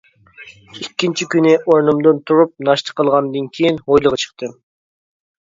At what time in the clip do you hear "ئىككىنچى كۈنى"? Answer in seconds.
0.77-1.51